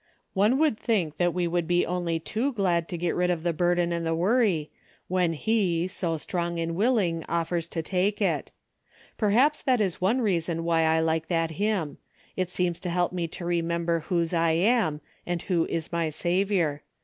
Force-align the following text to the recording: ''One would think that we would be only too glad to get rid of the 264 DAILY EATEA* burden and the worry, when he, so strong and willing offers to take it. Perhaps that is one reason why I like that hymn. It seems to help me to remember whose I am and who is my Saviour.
''One 0.35 0.57
would 0.57 0.79
think 0.79 1.17
that 1.17 1.31
we 1.31 1.47
would 1.47 1.67
be 1.67 1.85
only 1.85 2.19
too 2.19 2.53
glad 2.53 2.87
to 2.89 2.97
get 2.97 3.13
rid 3.13 3.29
of 3.29 3.43
the 3.43 3.53
264 3.53 3.59
DAILY 3.59 3.61
EATEA* 3.61 3.69
burden 3.69 3.97
and 3.97 4.07
the 4.07 4.15
worry, 4.19 4.71
when 5.07 5.33
he, 5.33 5.87
so 5.87 6.17
strong 6.17 6.57
and 6.57 6.75
willing 6.75 7.23
offers 7.29 7.67
to 7.67 7.83
take 7.83 8.19
it. 8.19 8.49
Perhaps 9.19 9.61
that 9.61 9.79
is 9.79 10.01
one 10.01 10.19
reason 10.21 10.63
why 10.63 10.81
I 10.85 11.01
like 11.01 11.27
that 11.27 11.51
hymn. 11.51 11.99
It 12.35 12.49
seems 12.49 12.79
to 12.79 12.89
help 12.89 13.13
me 13.13 13.27
to 13.27 13.45
remember 13.45 13.99
whose 13.99 14.33
I 14.33 14.53
am 14.53 15.01
and 15.27 15.43
who 15.43 15.67
is 15.67 15.91
my 15.91 16.09
Saviour. 16.09 16.81